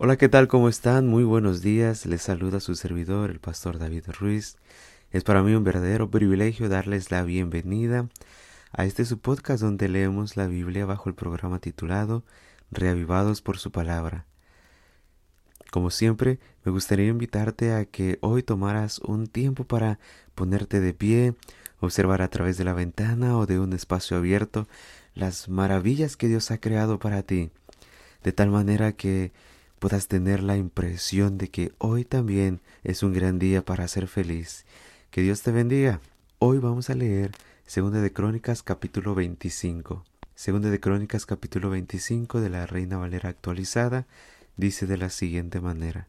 [0.00, 0.46] Hola, ¿qué tal?
[0.46, 1.08] ¿Cómo están?
[1.08, 2.06] Muy buenos días.
[2.06, 4.56] Les saluda su servidor, el pastor David Ruiz.
[5.10, 8.08] Es para mí un verdadero privilegio darles la bienvenida
[8.70, 12.22] a este su podcast donde leemos la Biblia bajo el programa titulado
[12.70, 14.24] Reavivados por su palabra.
[15.72, 19.98] Como siempre, me gustaría invitarte a que hoy tomaras un tiempo para
[20.36, 21.34] ponerte de pie,
[21.80, 24.68] observar a través de la ventana o de un espacio abierto
[25.16, 27.50] las maravillas que Dios ha creado para ti,
[28.22, 29.32] de tal manera que
[29.78, 34.66] puedas tener la impresión de que hoy también es un gran día para ser feliz.
[35.10, 36.00] Que Dios te bendiga.
[36.38, 37.32] Hoy vamos a leer
[37.66, 40.04] Segunda de Crónicas capítulo 25.
[40.34, 44.06] Segunda de Crónicas capítulo 25 de la Reina Valera actualizada
[44.56, 46.08] dice de la siguiente manera.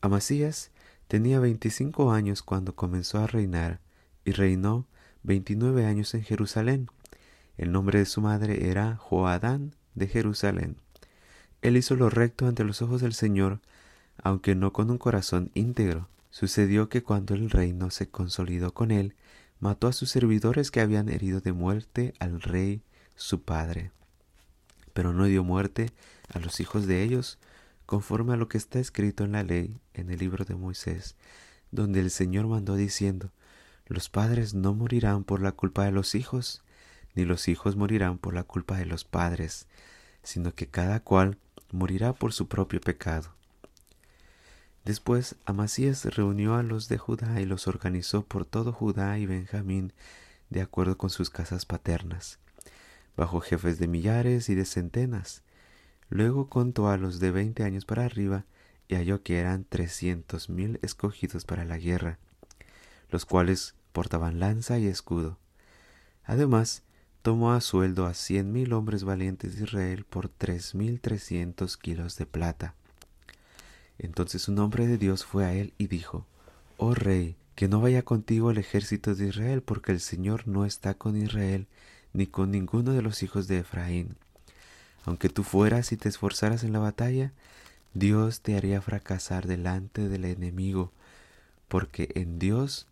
[0.00, 0.70] Amasías
[1.08, 3.80] tenía 25 años cuando comenzó a reinar
[4.24, 4.86] y reinó
[5.22, 6.88] 29 años en Jerusalén.
[7.56, 10.76] El nombre de su madre era Joadán de Jerusalén.
[11.62, 13.60] Él hizo lo recto ante los ojos del Señor,
[14.22, 16.08] aunque no con un corazón íntegro.
[16.30, 19.14] Sucedió que cuando el reino se consolidó con él,
[19.60, 22.82] mató a sus servidores que habían herido de muerte al rey
[23.16, 23.90] su padre.
[24.92, 25.90] Pero no dio muerte
[26.32, 27.38] a los hijos de ellos,
[27.86, 31.16] conforme a lo que está escrito en la ley, en el libro de Moisés,
[31.70, 33.30] donde el Señor mandó diciendo,
[33.86, 36.62] Los padres no morirán por la culpa de los hijos,
[37.14, 39.66] ni los hijos morirán por la culpa de los padres,
[40.22, 41.38] sino que cada cual
[41.70, 43.34] morirá por su propio pecado.
[44.84, 49.92] Después Amasías reunió a los de Judá y los organizó por todo Judá y Benjamín
[50.50, 52.38] de acuerdo con sus casas paternas,
[53.16, 55.42] bajo jefes de millares y de centenas.
[56.08, 58.46] Luego contó a los de veinte años para arriba
[58.88, 62.18] y halló que eran trescientos mil escogidos para la guerra,
[63.10, 65.38] los cuales portaban lanza y escudo.
[66.24, 66.82] Además,
[67.22, 72.16] tomó a sueldo a cien mil hombres valientes de Israel por tres mil trescientos kilos
[72.16, 72.74] de plata.
[73.98, 76.24] Entonces un hombre de Dios fue a él y dijo,
[76.76, 80.94] Oh rey, que no vaya contigo el ejército de Israel, porque el Señor no está
[80.94, 81.66] con Israel,
[82.12, 84.16] ni con ninguno de los hijos de Efraín.
[85.04, 87.32] Aunque tú fueras y te esforzaras en la batalla,
[87.94, 90.92] Dios te haría fracasar delante del enemigo,
[91.66, 92.86] porque en Dios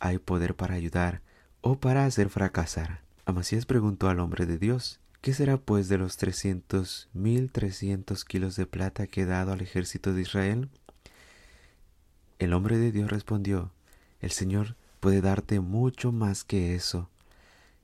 [0.00, 1.22] hay poder para ayudar
[1.62, 3.00] o para hacer fracasar.
[3.30, 8.56] Amasías preguntó al hombre de Dios, ¿Qué será pues de los trescientos mil trescientos kilos
[8.56, 10.68] de plata que he dado al ejército de Israel?
[12.38, 13.70] El hombre de Dios respondió,
[14.20, 17.08] El Señor puede darte mucho más que eso.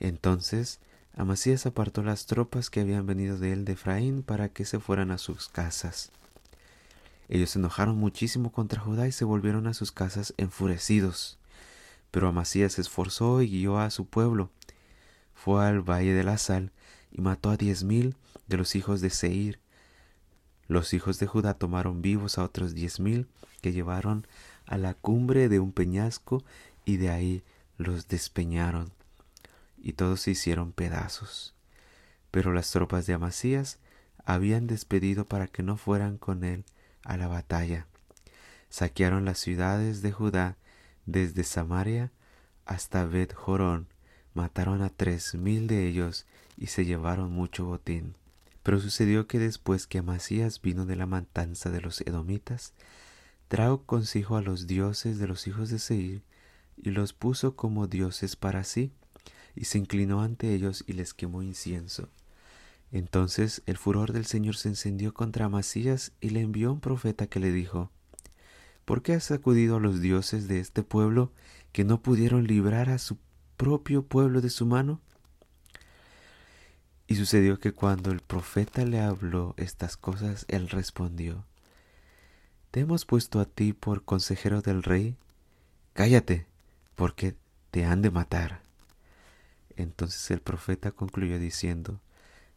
[0.00, 0.80] Entonces
[1.14, 5.10] Amasías apartó las tropas que habían venido de él de Efraín para que se fueran
[5.10, 6.10] a sus casas.
[7.28, 11.38] Ellos se enojaron muchísimo contra Judá y se volvieron a sus casas enfurecidos.
[12.10, 14.50] Pero Amasías se esforzó y guió a su pueblo
[15.34, 16.72] fue al valle de la sal
[17.10, 19.60] y mató a diez mil de los hijos de Seir.
[20.66, 23.26] Los hijos de Judá tomaron vivos a otros diez mil
[23.60, 24.26] que llevaron
[24.66, 26.42] a la cumbre de un peñasco
[26.84, 27.42] y de ahí
[27.76, 28.92] los despeñaron
[29.84, 31.54] y todos se hicieron pedazos.
[32.30, 33.78] Pero las tropas de Amasías
[34.24, 36.64] habían despedido para que no fueran con él
[37.04, 37.86] a la batalla.
[38.70, 40.56] Saquearon las ciudades de Judá
[41.04, 42.10] desde Samaria
[42.64, 43.86] hasta Bet Jorón
[44.34, 48.14] mataron a tres mil de ellos y se llevaron mucho botín.
[48.62, 52.72] Pero sucedió que después que Amasías vino de la matanza de los edomitas,
[53.48, 56.22] trajo consigo a los dioses de los hijos de Seir
[56.82, 58.90] y los puso como dioses para sí,
[59.54, 62.08] y se inclinó ante ellos y les quemó incienso.
[62.90, 67.40] Entonces el furor del Señor se encendió contra Amasías y le envió un profeta que
[67.40, 67.90] le dijo,
[68.84, 71.32] ¿Por qué has sacudido a los dioses de este pueblo
[71.72, 73.16] que no pudieron librar a su
[73.56, 75.00] propio pueblo de su mano?
[77.06, 81.44] Y sucedió que cuando el profeta le habló estas cosas, él respondió,
[82.70, 85.16] ¿Te hemos puesto a ti por consejero del rey?
[85.92, 86.46] Cállate,
[86.94, 87.36] porque
[87.70, 88.62] te han de matar.
[89.76, 92.00] Entonces el profeta concluyó diciendo,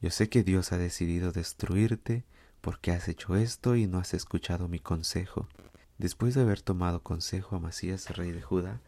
[0.00, 2.24] Yo sé que Dios ha decidido destruirte
[2.60, 5.46] porque has hecho esto y no has escuchado mi consejo.
[5.98, 8.80] Después de haber tomado consejo a Masías, rey de Judá,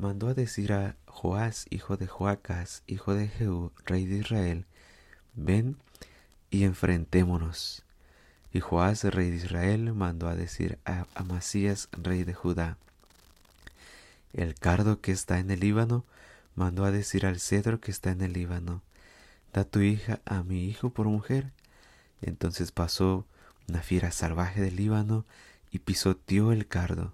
[0.00, 4.64] mandó a decir a Joás, hijo de Joacas, hijo de Jehú, rey de Israel,
[5.34, 5.76] ven
[6.50, 7.84] y enfrentémonos.
[8.50, 12.78] Y Joás, rey de Israel, mandó a decir a Amasías, rey de Judá,
[14.32, 16.04] el cardo que está en el Líbano,
[16.54, 18.82] mandó a decir al cedro que está en el Líbano,
[19.52, 21.52] da tu hija a mi hijo por mujer.
[22.22, 23.26] entonces pasó
[23.68, 25.26] una fiera salvaje del Líbano
[25.70, 27.12] y pisoteó el cardo.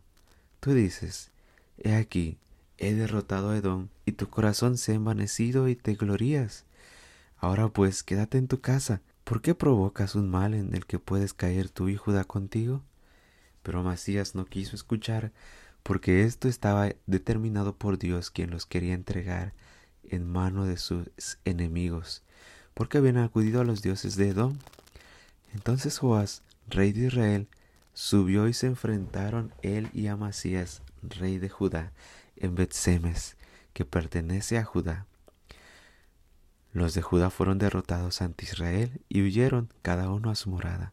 [0.60, 1.30] Tú dices,
[1.78, 2.38] he aquí,
[2.78, 6.64] he derrotado a Edom, y tu corazón se ha envanecido y te glorías.
[7.38, 11.34] Ahora pues quédate en tu casa, ¿por qué provocas un mal en el que puedes
[11.34, 12.82] caer tú y Judá contigo?
[13.62, 15.32] Pero Amasías no quiso escuchar,
[15.82, 19.52] porque esto estaba determinado por Dios quien los quería entregar
[20.04, 21.08] en mano de sus
[21.44, 22.22] enemigos,
[22.74, 24.58] porque habían acudido a los dioses de Edom.
[25.54, 27.48] Entonces Joás, rey de Israel,
[27.94, 31.92] subió y se enfrentaron él y Amasías, rey de Judá,
[32.36, 33.36] en Betsemes,
[33.72, 35.06] que pertenece a Judá.
[36.72, 40.92] Los de Judá fueron derrotados ante Israel y huyeron cada uno a su morada.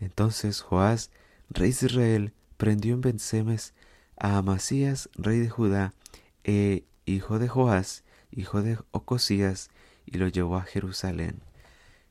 [0.00, 1.10] Entonces Joás,
[1.48, 3.72] rey de Israel, prendió en Betsemes
[4.16, 5.94] a Amasías, rey de Judá,
[6.42, 9.70] e hijo de Joás, hijo de Ocosías,
[10.06, 11.40] y lo llevó a Jerusalén.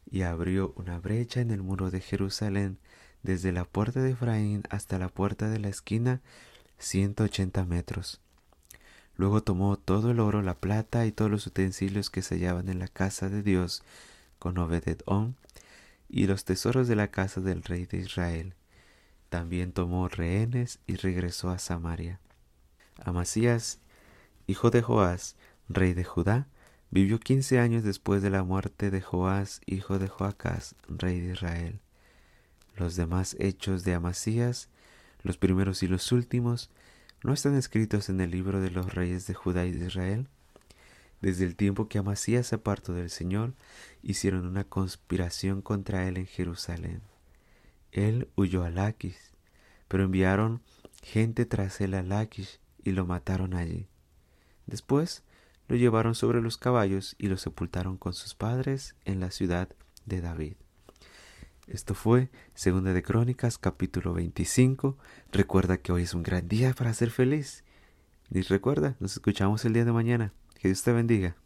[0.09, 2.77] Y abrió una brecha en el muro de Jerusalén,
[3.23, 6.21] desde la puerta de Efraín hasta la puerta de la esquina,
[6.77, 8.21] ciento ochenta metros.
[9.15, 12.79] Luego tomó todo el oro, la plata y todos los utensilios que se hallaban en
[12.79, 13.83] la casa de Dios
[14.39, 15.35] con Obededón
[16.09, 18.55] y los tesoros de la casa del rey de Israel.
[19.29, 22.19] También tomó rehenes y regresó a Samaria.
[23.03, 23.79] Amasías,
[24.47, 25.35] hijo de Joás,
[25.69, 26.47] rey de Judá,
[26.91, 31.79] vivió quince años después de la muerte de Joás, hijo de Joacás, rey de Israel.
[32.75, 34.69] Los demás hechos de Amasías,
[35.23, 36.69] los primeros y los últimos,
[37.23, 40.27] ¿no están escritos en el libro de los reyes de Judá y de Israel?
[41.21, 43.53] Desde el tiempo que Amasías se apartó del Señor,
[44.01, 47.01] hicieron una conspiración contra él en Jerusalén.
[47.93, 49.31] Él huyó a Laquis,
[49.87, 50.61] pero enviaron
[51.01, 53.87] gente tras él a Laquis y lo mataron allí.
[54.65, 55.23] Después
[55.67, 59.69] lo llevaron sobre los caballos y lo sepultaron con sus padres en la ciudad
[60.05, 60.55] de David.
[61.67, 64.97] Esto fue Segunda de Crónicas, capítulo 25.
[65.31, 67.63] Recuerda que hoy es un gran día para ser feliz.
[68.29, 70.33] Y recuerda, nos escuchamos el día de mañana.
[70.59, 71.37] Que Dios te bendiga.